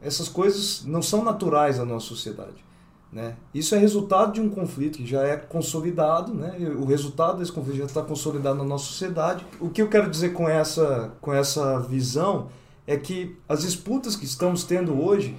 Essas 0.00 0.28
coisas 0.28 0.84
não 0.84 1.02
são 1.02 1.24
naturais 1.24 1.78
da 1.78 1.84
nossa 1.84 2.06
sociedade. 2.06 2.64
Né? 3.12 3.36
Isso 3.52 3.74
é 3.74 3.78
resultado 3.78 4.32
de 4.32 4.40
um 4.40 4.48
conflito 4.48 4.98
que 4.98 5.06
já 5.06 5.22
é 5.22 5.36
consolidado, 5.36 6.32
né? 6.32 6.56
O 6.78 6.86
resultado 6.86 7.38
desse 7.38 7.52
conflito 7.52 7.76
já 7.76 7.84
está 7.84 8.02
consolidado 8.02 8.56
na 8.56 8.64
nossa 8.64 8.86
sociedade. 8.86 9.44
O 9.60 9.68
que 9.68 9.82
eu 9.82 9.88
quero 9.88 10.08
dizer 10.08 10.32
com 10.32 10.48
essa, 10.48 11.12
com 11.20 11.30
essa 11.30 11.78
visão 11.80 12.48
é 12.86 12.96
que 12.96 13.36
as 13.46 13.60
disputas 13.60 14.16
que 14.16 14.24
estamos 14.24 14.64
tendo 14.64 14.98
hoje 14.98 15.36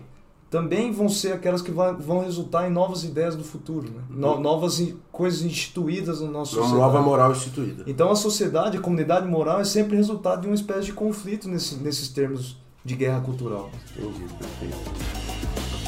também 0.54 0.92
vão 0.92 1.10
ser 1.10 1.34
aquelas 1.34 1.64
que 1.64 1.72
vão 1.72 2.20
resultar 2.20 2.68
em 2.68 2.72
novas 2.72 3.04
ideias 3.04 3.36
do 3.36 3.44
futuro, 3.44 3.90
né? 3.92 4.04
No- 4.08 4.40
novas 4.40 4.80
in- 4.80 4.96
coisas 5.12 5.42
instituídas 5.42 6.22
na 6.22 6.28
nossa 6.30 6.62
Uma 6.62 6.78
nova 6.78 7.02
moral 7.02 7.32
instituída. 7.32 7.84
Então 7.88 8.12
a 8.12 8.16
sociedade, 8.16 8.78
a 8.78 8.80
comunidade 8.80 9.28
moral 9.28 9.60
é 9.62 9.64
sempre 9.64 9.98
resultado 9.98 10.42
de 10.42 10.48
uma 10.48 10.54
espécie 10.54 10.86
de 10.86 10.94
conflito 10.94 11.50
nesse, 11.50 11.78
nesses 11.78 12.08
termos 12.10 12.56
de 12.86 12.96
guerra 12.96 13.22
cultural. 13.22 13.72
Entendi, 13.98 14.26
perfeito. 14.38 15.84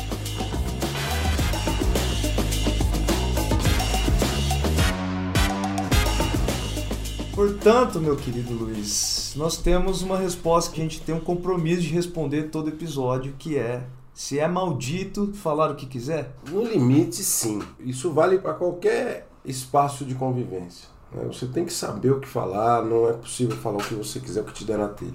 Portanto, 7.34 8.00
meu 8.00 8.15
querido 8.15 8.53
Luiz, 8.53 9.34
nós 9.36 9.57
temos 9.57 10.01
uma 10.01 10.17
resposta 10.17 10.74
que 10.74 10.79
a 10.79 10.84
gente 10.84 11.01
tem 11.01 11.13
um 11.13 11.19
compromisso 11.19 11.81
de 11.81 11.89
responder 11.89 12.43
todo 12.43 12.69
episódio, 12.69 13.34
que 13.38 13.57
é 13.57 13.84
se 14.15 14.39
é 14.39 14.48
maldito 14.48 15.31
falar 15.34 15.69
o 15.69 15.75
que 15.75 15.86
quiser. 15.86 16.34
No 16.50 16.63
limite, 16.63 17.22
sim. 17.24 17.62
Isso 17.81 18.12
vale 18.12 18.39
para 18.39 18.53
qualquer 18.53 19.27
espaço 19.43 20.05
de 20.05 20.15
convivência. 20.15 20.88
né? 21.12 21.24
Você 21.27 21.45
tem 21.48 21.65
que 21.65 21.72
saber 21.74 22.12
o 22.12 22.19
que 22.19 22.27
falar, 22.27 22.84
não 22.84 23.07
é 23.10 23.13
possível 23.13 23.55
falar 23.57 23.75
o 23.77 23.84
que 23.88 23.93
você 23.93 24.19
quiser, 24.19 24.41
o 24.41 24.45
que 24.45 24.53
te 24.53 24.65
der 24.65 24.77
na 24.79 24.88
telha. 24.88 25.13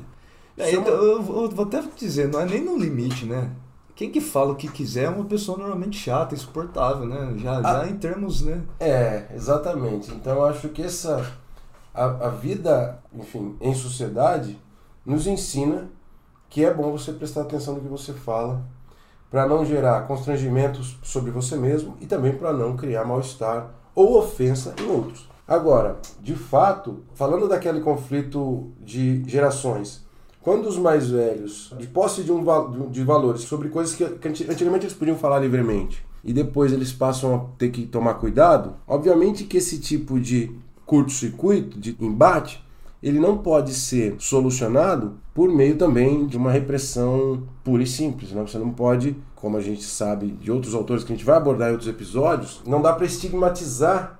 É, 0.57 0.65
é 0.71 0.75
então, 0.75 0.95
uma- 0.95 1.03
eu, 1.05 1.23
vou- 1.23 1.43
eu 1.45 1.51
vou 1.51 1.65
até 1.65 1.83
dizer, 1.97 2.29
não 2.29 2.41
é 2.41 2.45
nem 2.45 2.63
no 2.65 2.79
limite, 2.79 3.25
né? 3.25 3.51
Quem 3.97 4.11
que 4.11 4.21
fala 4.21 4.53
o 4.53 4.57
que 4.57 4.69
quiser 4.69 5.05
é 5.05 5.09
uma 5.11 5.25
pessoa 5.25 5.59
normalmente 5.59 5.99
chata, 5.99 6.35
insuportável, 6.35 7.07
né? 7.07 7.35
Já, 7.39 7.59
Ah. 7.59 7.63
já 7.63 7.89
em 7.89 7.97
termos, 7.97 8.43
né? 8.43 8.63
É, 8.79 9.27
exatamente. 9.35 10.11
Então 10.13 10.37
eu 10.37 10.45
acho 10.45 10.69
que 10.69 10.83
essa 10.83 11.27
a, 11.95 12.05
a 12.05 12.29
vida, 12.29 12.99
enfim, 13.13 13.57
em 13.61 13.75
sociedade 13.75 14.59
nos 15.05 15.27
ensina 15.27 15.91
que 16.49 16.65
é 16.65 16.73
bom 16.73 16.93
você 16.93 17.13
prestar 17.13 17.43
atenção 17.43 17.75
no 17.75 17.81
que 17.81 17.89
você 17.89 18.13
fala 18.13 18.63
para 19.31 19.47
não 19.47 19.65
gerar 19.65 20.07
constrangimentos 20.07 20.99
sobre 21.03 21.31
você 21.31 21.57
mesmo 21.57 21.97
e 22.01 22.07
também 22.07 22.33
para 22.33 22.53
não 22.53 22.77
criar 22.77 23.05
mal-estar 23.05 23.71
ou 23.95 24.19
ofensa 24.19 24.75
em 24.83 24.91
outros. 24.91 25.29
Agora, 25.47 25.99
de 26.21 26.35
fato, 26.35 27.01
falando 27.15 27.49
daquele 27.49 27.81
conflito 27.81 28.71
de 28.81 29.23
gerações, 29.29 30.05
quando 30.41 30.67
os 30.69 30.79
mais 30.79 31.11
velhos, 31.11 31.75
de 31.79 31.87
posse 31.87 32.23
de, 32.23 32.33
um, 32.33 32.43
de 32.91 33.05
valores 33.05 33.43
sobre 33.43 33.69
coisas 33.69 33.95
que, 33.95 34.05
que 34.05 34.29
anti- 34.29 34.51
antigamente 34.51 34.87
eles 34.87 34.97
podiam 34.97 35.17
falar 35.17 35.39
livremente, 35.41 36.05
e 36.25 36.33
depois 36.33 36.73
eles 36.73 36.93
passam 36.93 37.35
a 37.35 37.39
ter 37.59 37.71
que 37.71 37.87
tomar 37.87 38.15
cuidado, 38.15 38.75
obviamente 38.87 39.45
que 39.45 39.57
esse 39.59 39.79
tipo 39.81 40.19
de 40.21 40.51
curto-circuito, 40.87 41.79
de 41.79 41.97
embate, 42.01 42.65
ele 43.03 43.19
não 43.19 43.39
pode 43.39 43.73
ser 43.75 44.15
solucionado 44.19 45.15
por 45.35 45.49
meio 45.49 45.77
também 45.77 46.27
de 46.27 46.37
uma 46.37 46.51
repressão 46.53 47.43
pura 47.65 47.83
e 47.83 47.87
simples. 47.87 48.33
Né? 48.33 48.43
Você 48.43 48.59
não 48.59 48.71
pode, 48.71 49.17
como 49.35 49.57
a 49.57 49.61
gente 49.61 49.83
sabe 49.85 50.33
de 50.33 50.51
outros 50.53 50.75
autores 50.75 51.03
que 51.03 51.13
a 51.13 51.17
gente 51.17 51.25
vai 51.25 51.37
abordar 51.37 51.69
em 51.69 51.73
outros 51.73 51.89
episódios, 51.89 52.61
não 52.67 52.83
dá 52.83 52.93
para 52.93 53.07
estigmatizar 53.07 54.19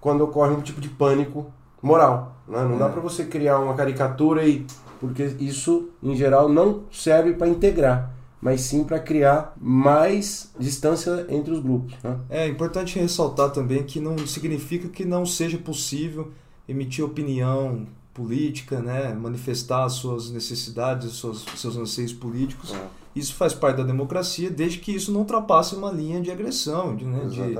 quando 0.00 0.22
ocorre 0.22 0.54
um 0.54 0.60
tipo 0.60 0.80
de 0.80 0.88
pânico 0.88 1.46
moral. 1.82 2.36
Né? 2.46 2.62
Não 2.64 2.78
dá 2.78 2.86
É. 2.86 2.88
para 2.88 3.00
você 3.00 3.24
criar 3.24 3.58
uma 3.58 3.74
caricatura 3.74 4.46
e 4.46 4.64
porque 5.00 5.24
isso 5.40 5.88
em 6.02 6.14
geral 6.14 6.48
não 6.48 6.82
serve 6.92 7.32
para 7.32 7.48
integrar, 7.48 8.12
mas 8.40 8.60
sim 8.60 8.84
para 8.84 8.98
criar 8.98 9.54
mais 9.58 10.52
distância 10.58 11.26
entre 11.30 11.52
os 11.52 11.58
grupos. 11.60 11.94
Né? 12.04 12.16
É 12.28 12.46
importante 12.46 12.98
ressaltar 12.98 13.50
também 13.50 13.82
que 13.82 13.98
não 13.98 14.16
significa 14.26 14.88
que 14.88 15.04
não 15.04 15.24
seja 15.24 15.56
possível 15.58 16.30
emitir 16.68 17.02
opinião 17.04 17.86
política, 18.20 18.80
né, 18.80 19.14
manifestar 19.14 19.84
as 19.84 19.94
suas 19.94 20.30
necessidades, 20.30 21.06
os 21.06 21.18
seus, 21.18 21.44
seus 21.56 21.76
anseios 21.76 22.12
políticos. 22.12 22.74
Isso 23.16 23.34
faz 23.34 23.54
parte 23.54 23.78
da 23.78 23.82
democracia, 23.82 24.50
desde 24.50 24.78
que 24.78 24.92
isso 24.92 25.10
não 25.10 25.20
ultrapasse 25.20 25.74
uma 25.74 25.90
linha 25.90 26.20
de 26.20 26.30
agressão, 26.30 26.94
de, 26.94 27.06
né, 27.06 27.24
de 27.24 27.58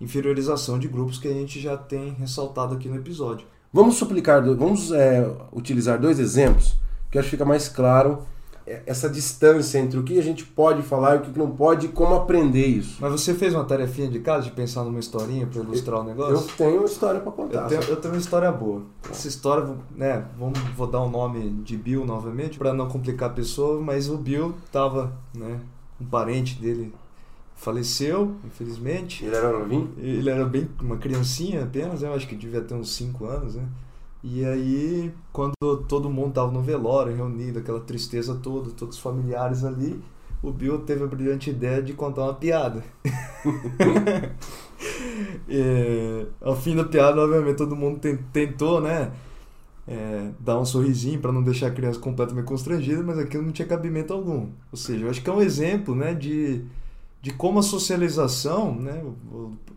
inferiorização 0.00 0.76
de 0.76 0.88
grupos 0.88 1.18
que 1.18 1.28
a 1.28 1.32
gente 1.32 1.60
já 1.60 1.76
tem 1.76 2.10
ressaltado 2.14 2.74
aqui 2.74 2.88
no 2.88 2.96
episódio. 2.96 3.46
Vamos 3.72 3.94
suplicar, 3.94 4.44
vamos 4.44 4.90
é, 4.90 5.24
utilizar 5.52 6.00
dois 6.00 6.18
exemplos, 6.18 6.74
que 7.10 7.18
acho 7.18 7.26
que 7.26 7.36
fica 7.36 7.44
mais 7.44 7.68
claro 7.68 8.18
é, 8.18 8.35
essa 8.84 9.08
distância 9.08 9.78
entre 9.78 9.98
o 9.98 10.02
que 10.02 10.18
a 10.18 10.22
gente 10.22 10.44
pode 10.44 10.82
falar 10.82 11.14
e 11.14 11.18
o 11.18 11.20
que 11.22 11.38
não 11.38 11.50
pode 11.50 11.86
e 11.86 11.88
como 11.88 12.14
aprender 12.14 12.66
isso. 12.66 12.96
Mas 13.00 13.12
você 13.12 13.32
fez 13.32 13.54
uma 13.54 13.64
tarefinha 13.64 14.08
de 14.08 14.18
casa 14.18 14.44
de 14.46 14.50
pensar 14.50 14.82
numa 14.82 14.98
historinha 14.98 15.46
para 15.46 15.60
ilustrar 15.62 15.98
o 16.00 16.02
Eu 16.02 16.06
negócio? 16.06 16.48
tenho 16.56 16.78
uma 16.78 16.86
história 16.86 17.20
para 17.20 17.30
contar. 17.32 17.62
Eu 17.62 17.68
tenho, 17.68 17.82
eu 17.82 17.96
tenho 17.96 18.14
uma 18.14 18.20
história 18.20 18.50
boa. 18.50 18.82
Essa 19.08 19.28
história, 19.28 19.72
né, 19.94 20.24
vamos, 20.36 20.58
vou 20.76 20.86
dar 20.88 21.00
o 21.00 21.08
nome 21.08 21.48
de 21.62 21.76
Bill 21.76 22.04
novamente, 22.04 22.58
para 22.58 22.74
não 22.74 22.88
complicar 22.88 23.30
a 23.30 23.32
pessoa, 23.32 23.80
mas 23.80 24.08
o 24.10 24.16
Bill 24.18 24.54
tava, 24.72 25.12
né, 25.32 25.60
um 26.00 26.04
parente 26.04 26.60
dele 26.60 26.92
faleceu, 27.54 28.34
infelizmente. 28.44 29.24
Ele 29.24 29.34
era 29.34 29.50
novinho? 29.58 29.90
Ele 29.96 30.28
era 30.28 30.44
bem 30.44 30.68
uma 30.80 30.96
criancinha 30.96 31.62
apenas, 31.62 32.02
eu 32.02 32.12
acho 32.12 32.26
que 32.28 32.34
devia 32.36 32.60
ter 32.60 32.74
uns 32.74 32.94
5 32.94 33.24
anos, 33.24 33.54
né? 33.54 33.62
E 34.22 34.44
aí, 34.44 35.12
quando 35.32 35.52
todo 35.88 36.10
mundo 36.10 36.32
tava 36.34 36.50
no 36.50 36.60
velório, 36.60 37.14
reunido, 37.14 37.58
aquela 37.60 37.80
tristeza 37.80 38.34
toda, 38.34 38.70
todos 38.70 38.96
os 38.96 39.02
familiares 39.02 39.62
ali, 39.64 40.00
o 40.42 40.50
Bill 40.50 40.80
teve 40.80 41.04
a 41.04 41.06
brilhante 41.06 41.50
ideia 41.50 41.80
de 41.82 41.92
contar 41.92 42.22
uma 42.24 42.34
piada. 42.34 42.82
Ao 46.40 46.56
fim 46.56 46.76
da 46.76 46.84
piada, 46.84 47.20
obviamente, 47.20 47.56
todo 47.56 47.76
mundo 47.76 47.98
ten- 48.00 48.18
tentou, 48.32 48.80
né? 48.80 49.10
é, 49.88 50.30
dar 50.40 50.58
um 50.60 50.64
sorrisinho 50.64 51.20
para 51.20 51.32
não 51.32 51.42
deixar 51.42 51.68
a 51.68 51.70
criança 51.70 51.98
completamente 52.00 52.44
constrangida, 52.46 53.02
mas 53.02 53.18
aquilo 53.18 53.44
não 53.44 53.52
tinha 53.52 53.66
cabimento 53.68 54.12
algum. 54.12 54.48
Ou 54.72 54.78
seja, 54.78 55.04
eu 55.06 55.10
acho 55.10 55.22
que 55.22 55.30
é 55.30 55.32
um 55.32 55.40
exemplo, 55.42 55.94
né, 55.94 56.14
de, 56.14 56.62
de 57.26 57.32
como 57.32 57.58
a 57.58 57.62
socialização, 57.62 58.72
né, 58.72 59.02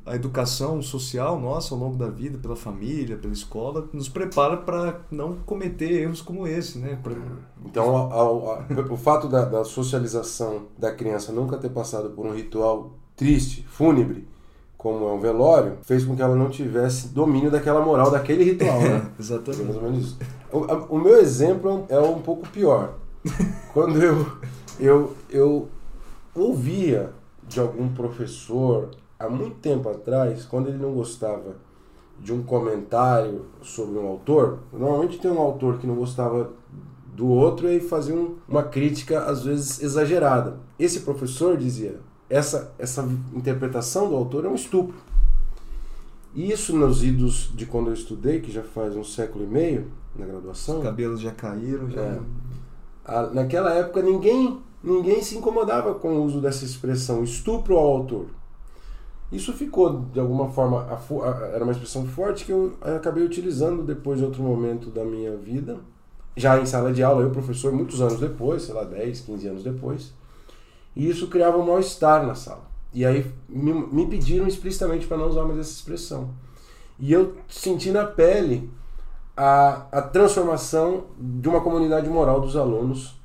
a 0.05 0.15
educação 0.15 0.83
social 0.83 1.39
nossa 1.39 1.73
ao 1.73 1.79
longo 1.79 1.97
da 1.97 2.07
vida, 2.07 2.37
pela 2.37 2.55
família, 2.55 3.17
pela 3.17 3.33
escola, 3.33 3.89
nos 3.91 4.07
prepara 4.07 4.55
para 4.57 4.99
não 5.09 5.33
cometer 5.47 5.91
erros 6.03 6.21
como 6.21 6.45
esse, 6.45 6.77
né? 6.77 6.99
Pra- 7.01 7.15
Então, 7.65 7.95
ao- 7.95 8.13
ao- 8.13 8.65
o 8.91 8.97
fato 8.97 9.27
da, 9.27 9.45
da 9.45 9.63
socialização 9.63 10.67
da 10.77 10.91
criança 10.91 11.31
nunca 11.31 11.57
ter 11.57 11.69
passado 11.69 12.11
por 12.11 12.23
um 12.27 12.35
ritual 12.35 12.91
triste, 13.15 13.65
fúnebre, 13.67 14.27
como 14.77 15.09
é 15.09 15.11
um 15.11 15.19
velório, 15.19 15.77
fez 15.81 16.05
com 16.05 16.15
que 16.15 16.21
ela 16.21 16.35
não 16.35 16.51
tivesse 16.51 17.07
domínio 17.07 17.49
daquela 17.49 17.83
moral, 17.83 18.11
daquele 18.11 18.43
ritual, 18.43 18.79
né? 18.79 19.09
Mais 19.17 19.31
Exatamente. 19.31 19.75
ou 19.75 19.81
menos 19.81 20.05
isso. 20.05 20.17
O, 20.53 20.65
a- 20.65 20.85
o 20.87 20.99
meu 20.99 21.17
exemplo 21.19 21.87
é 21.89 21.97
um 21.97 22.21
pouco 22.21 22.47
pior. 22.49 22.93
Quando 23.73 23.99
eu, 24.03 24.27
eu, 24.79 25.15
eu 25.31 25.67
ouvia 26.35 27.09
de 27.49 27.59
algum 27.59 27.89
professor 27.89 28.91
há 29.19 29.27
muito 29.27 29.57
tempo 29.57 29.89
atrás, 29.89 30.45
quando 30.45 30.69
ele 30.69 30.77
não 30.77 30.93
gostava 30.93 31.55
de 32.21 32.31
um 32.31 32.43
comentário 32.43 33.45
sobre 33.61 33.97
um 33.97 34.07
autor, 34.07 34.59
normalmente 34.71 35.19
tem 35.19 35.31
um 35.31 35.39
autor 35.39 35.77
que 35.77 35.87
não 35.87 35.95
gostava 35.95 36.51
do 37.15 37.27
outro 37.27 37.69
e 37.69 37.79
fazia 37.81 38.15
um- 38.15 38.35
uma 38.47 38.63
crítica 38.63 39.23
às 39.23 39.43
vezes 39.43 39.81
exagerada. 39.81 40.57
Esse 40.77 41.01
professor 41.01 41.57
dizia: 41.57 41.99
essa, 42.29 42.71
essa 42.77 43.01
interpretação 43.33 44.07
do 44.09 44.15
autor 44.15 44.45
é 44.45 44.47
um 44.47 44.55
estupro. 44.55 44.95
Isso 46.35 46.75
nos 46.77 47.03
idos 47.03 47.51
de 47.55 47.65
quando 47.65 47.87
eu 47.87 47.93
estudei, 47.93 48.39
que 48.39 48.51
já 48.51 48.61
faz 48.61 48.95
um 48.95 49.03
século 49.03 49.43
e 49.43 49.47
meio 49.47 49.87
na 50.15 50.25
graduação. 50.25 50.77
Os 50.77 50.83
cabelos 50.83 51.19
já 51.19 51.31
caíram, 51.31 51.89
já. 51.89 52.01
É. 52.01 52.19
A, 53.03 53.23
naquela 53.27 53.73
época 53.73 54.01
ninguém 54.01 54.59
ninguém 54.83 55.21
se 55.21 55.37
incomodava 55.37 55.93
com 55.95 56.15
o 56.15 56.23
uso 56.23 56.41
dessa 56.41 56.65
expressão 56.65 57.23
estupro 57.23 57.77
ao 57.77 57.87
autor. 57.87 58.27
Isso 59.31 59.53
ficou 59.53 60.05
de 60.11 60.19
alguma 60.19 60.49
forma 60.49 60.87
era 61.53 61.63
uma 61.63 61.71
expressão 61.71 62.05
forte 62.05 62.45
que 62.45 62.51
eu 62.51 62.73
acabei 62.81 63.23
utilizando 63.23 63.83
depois 63.83 64.17
de 64.19 64.25
outro 64.25 64.41
momento 64.41 64.89
da 64.89 65.05
minha 65.05 65.35
vida, 65.37 65.77
já 66.35 66.59
em 66.59 66.65
sala 66.65 66.91
de 66.91 67.03
aula, 67.03 67.21
eu 67.21 67.29
professor 67.29 67.71
muitos 67.71 68.01
anos 68.01 68.19
depois, 68.19 68.63
sei 68.63 68.73
lá, 68.73 68.83
10, 68.83 69.21
15 69.21 69.47
anos 69.47 69.63
depois. 69.63 70.13
E 70.95 71.07
isso 71.07 71.27
criava 71.27 71.57
um 71.57 71.65
mal-estar 71.65 72.25
na 72.25 72.33
sala. 72.33 72.63
E 72.93 73.05
aí 73.05 73.29
me, 73.47 73.71
me 73.71 74.07
pediram 74.07 74.47
explicitamente 74.47 75.05
para 75.05 75.17
não 75.17 75.27
usar 75.27 75.43
mais 75.43 75.59
essa 75.59 75.71
expressão. 75.71 76.29
E 76.97 77.13
eu 77.13 77.35
senti 77.47 77.91
na 77.91 78.05
pele 78.05 78.69
a, 79.37 79.85
a 79.91 80.01
transformação 80.01 81.05
de 81.17 81.47
uma 81.47 81.61
comunidade 81.61 82.09
moral 82.09 82.41
dos 82.41 82.55
alunos 82.55 83.18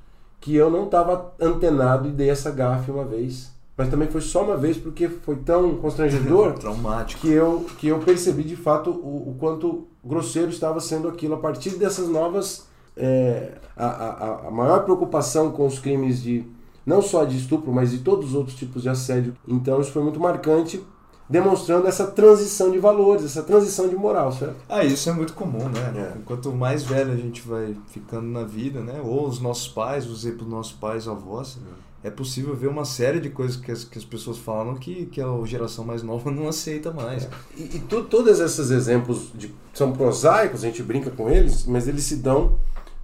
que 0.45 0.55
eu 0.55 0.71
não 0.71 0.85
estava 0.85 1.33
antenado 1.41 2.07
e 2.07 2.13
dei 2.13 2.29
essa 2.29 2.51
gafe 2.51 2.91
uma 2.91 3.03
vez. 3.03 3.51
Mas 3.75 3.89
também 3.89 4.09
foi 4.09 4.21
só 4.21 4.45
uma 4.45 4.59
vez 4.59 4.77
porque 4.77 5.09
foi 5.09 5.37
tão 5.37 5.77
constrangedor 5.77 6.53
traumático 6.61 7.23
que 7.23 7.31
eu 7.31 7.65
que 7.79 7.89
eu 7.89 7.99
percebi 8.01 8.43
de 8.43 8.55
fato 8.55 8.91
o, 8.91 9.31
o 9.31 9.37
quanto 9.41 9.87
grosseiro 10.05 10.51
estava 10.51 10.81
sendo 10.81 11.09
aquilo 11.09 11.33
a 11.33 11.39
partir 11.39 11.71
dessas 11.79 12.11
novas 12.11 12.67
é, 12.95 13.53
a, 13.75 13.87
a, 13.87 14.49
a 14.49 14.51
maior 14.51 14.85
preocupação 14.85 15.51
com 15.51 15.67
os 15.67 15.79
crimes 15.79 16.23
de 16.23 16.47
não 16.85 17.01
só 17.01 17.25
de 17.25 17.39
estupro, 17.39 17.73
mas 17.73 17.93
de 17.93 18.01
todos 18.01 18.29
os 18.29 18.35
outros 18.35 18.55
tipos 18.55 18.83
de 18.83 18.91
assédio. 18.91 19.35
Então 19.49 19.81
isso 19.81 19.93
foi 19.93 20.03
muito 20.03 20.21
marcante, 20.21 20.85
demonstrando 21.29 21.87
essa 21.87 22.07
transição 22.07 22.71
de 22.71 22.79
valores, 22.79 23.25
essa 23.25 23.43
transição 23.43 23.89
de 23.89 23.97
moral, 23.97 24.31
certo? 24.33 24.57
Ah, 24.69 24.85
isso 24.85 25.09
é 25.09 25.13
muito 25.13 25.33
comum, 25.33 25.69
né? 25.69 25.93
É. 25.97 26.19
Quanto 26.25 26.53
mais 26.53 26.83
velho 26.83 27.13
a 27.13 27.17
gente 27.17 27.41
vai 27.43 27.75
ficando 27.89 28.27
na 28.27 28.45
vida, 28.45 28.81
né? 28.81 29.01
Ou 29.03 29.27
os 29.27 29.41
nossos 29.41 29.69
pais, 29.69 30.07
os 30.07 30.25
exemplos 30.25 30.45
dos 30.45 30.55
nossos 30.55 30.73
pais, 30.73 31.09
avós, 31.09 31.59
é. 32.03 32.09
é 32.09 32.11
possível 32.11 32.55
ver 32.55 32.67
uma 32.67 32.85
série 32.85 33.21
de 33.21 33.31
coisas 33.31 33.57
que 33.57 33.73
as, 33.73 33.85
que 33.85 33.97
as 33.97 34.05
pessoas 34.05 34.37
falam 34.37 34.75
que, 34.75 35.07
que 35.07 35.21
a 35.21 35.29
geração 35.47 35.85
mais 35.85 36.03
nova 36.03 36.31
não 36.31 36.47
aceita 36.47 36.93
mais. 36.93 37.25
É. 37.25 37.29
E, 37.57 37.63
e 37.77 37.83
tu, 37.89 38.05
todos 38.05 38.39
esses 38.39 38.71
exemplos 38.71 39.33
de, 39.35 39.55
são 39.73 39.93
prosaicos, 39.93 40.63
a 40.63 40.67
gente 40.67 40.83
brinca 40.83 41.11
com 41.11 41.31
eles, 41.31 41.65
mas 41.65 41.89
eles 41.89 42.05
se 42.05 42.17
dão 42.17 42.59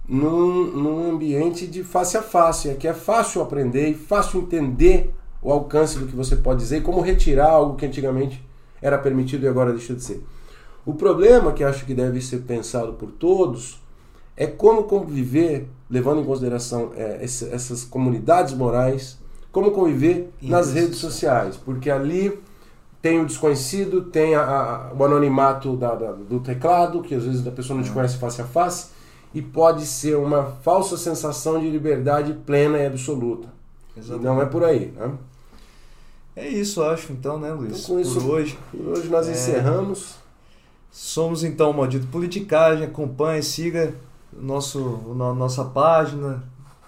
num, 0.07 0.65
num 0.65 1.09
ambiente 1.09 1.65
de 1.65 1.83
face 1.83 2.17
a 2.17 2.21
face, 2.21 2.69
é 2.69 2.75
que 2.75 2.87
é 2.87 2.93
fácil 2.93 3.41
aprender 3.41 3.89
e 3.89 3.93
fácil 3.95 4.41
entender 4.41 5.11
o 5.41 5.51
alcance 5.51 5.97
do 5.97 6.05
que 6.05 6.15
você 6.15 6.35
pode 6.35 6.59
dizer 6.59 6.77
e 6.77 6.81
como 6.81 7.01
retirar 7.01 7.49
algo 7.49 7.75
que 7.75 7.85
antigamente 7.85 8.43
era 8.81 8.97
permitido 8.97 9.45
e 9.45 9.47
agora 9.47 9.71
deixou 9.71 9.95
de 9.95 10.03
ser. 10.03 10.23
O 10.85 10.93
problema 10.93 11.51
que 11.51 11.63
acho 11.63 11.85
que 11.85 11.93
deve 11.93 12.21
ser 12.21 12.39
pensado 12.39 12.93
por 12.93 13.11
todos 13.11 13.79
é 14.35 14.47
como 14.47 14.83
conviver, 14.83 15.67
levando 15.89 16.21
em 16.21 16.25
consideração 16.25 16.91
é, 16.95 17.19
essas 17.23 17.83
comunidades 17.83 18.53
morais, 18.53 19.19
como 19.51 19.71
conviver 19.71 20.31
nas 20.41 20.73
redes 20.73 20.97
sociais, 20.97 21.57
porque 21.57 21.91
ali 21.91 22.39
tem 23.01 23.19
o 23.19 23.25
desconhecido, 23.25 24.03
tem 24.03 24.35
a, 24.35 24.43
a, 24.43 24.93
o 24.93 25.03
anonimato 25.03 25.75
da, 25.75 25.95
da, 25.95 26.11
do 26.11 26.39
teclado, 26.39 27.01
que 27.01 27.13
às 27.13 27.23
vezes 27.23 27.45
a 27.45 27.51
pessoa 27.51 27.77
não 27.77 27.83
te 27.83 27.89
é. 27.89 27.93
conhece 27.93 28.17
face 28.17 28.41
a 28.41 28.45
face, 28.45 28.89
e 29.33 29.41
pode 29.41 29.85
ser 29.85 30.17
uma 30.17 30.43
falsa 30.43 30.97
sensação 30.97 31.59
de 31.59 31.69
liberdade 31.69 32.33
plena 32.45 32.77
e 32.77 32.85
absoluta. 32.85 33.47
Exatamente. 33.95 34.23
E 34.23 34.25
não 34.25 34.41
é 34.41 34.45
por 34.45 34.63
aí. 34.63 34.93
Né? 34.95 35.11
É 36.35 36.47
isso, 36.47 36.81
acho, 36.83 37.11
então, 37.11 37.39
né, 37.39 37.51
Luiz? 37.51 37.83
Então, 37.83 37.95
com 37.95 38.01
isso, 38.01 38.21
por 38.21 38.31
hoje. 38.31 38.57
Por 38.71 38.87
hoje 38.87 39.09
nós 39.09 39.27
é... 39.27 39.31
encerramos. 39.31 40.15
Somos 40.89 41.43
então 41.43 41.71
o 41.71 41.73
Maldito 41.73 42.07
Politicagem. 42.07 42.85
Acompanhe, 42.85 43.41
siga 43.41 43.93
nosso, 44.33 44.79
nossa 44.79 45.63
página, 45.65 46.43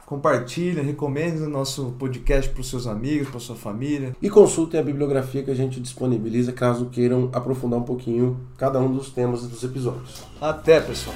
compartilhe, 0.05 0.81
recomende 0.81 1.41
o 1.41 1.49
nosso 1.49 1.93
podcast 1.97 2.49
para 2.49 2.61
os 2.61 2.69
seus 2.69 2.87
amigos, 2.87 3.29
para 3.29 3.39
sua 3.39 3.55
família. 3.55 4.15
E 4.21 4.29
consultem 4.29 4.79
a 4.79 4.83
bibliografia 4.83 5.43
que 5.43 5.51
a 5.51 5.55
gente 5.55 5.79
disponibiliza 5.79 6.51
caso 6.51 6.87
queiram 6.87 7.29
aprofundar 7.33 7.79
um 7.79 7.83
pouquinho 7.83 8.37
cada 8.57 8.79
um 8.79 8.93
dos 8.93 9.09
temas 9.09 9.47
dos 9.47 9.63
episódios. 9.63 10.23
Até, 10.41 10.79
pessoal! 10.81 11.15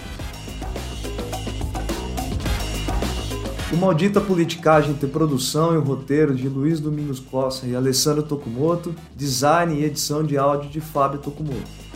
O 3.70 3.76
Maldita 3.76 4.22
Politicagem 4.22 4.94
tem 4.94 5.10
produção 5.10 5.76
e 5.76 5.78
roteiro 5.78 6.34
de 6.34 6.48
Luiz 6.48 6.80
Domingos 6.80 7.20
Costa 7.20 7.68
e 7.68 7.76
Alessandro 7.76 8.24
Tokumoto, 8.24 8.96
design 9.14 9.76
e 9.76 9.84
edição 9.84 10.24
de 10.24 10.38
áudio 10.38 10.70
de 10.70 10.80
Fábio 10.80 11.20
Tokumoto. 11.20 11.87